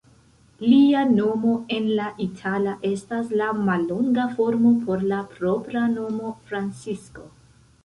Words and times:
Lia 0.69 1.01
nomo 1.09 1.51
en 1.75 1.89
la 1.99 2.07
itala 2.25 2.73
estas 2.93 3.29
la 3.43 3.51
mallonga 3.69 4.27
formo 4.41 4.73
por 4.89 5.07
la 5.15 5.23
propra 5.37 5.87
nomo 5.95 6.35
Francisco. 6.51 7.31